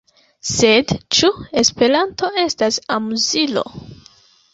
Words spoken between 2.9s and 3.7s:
amuzilo?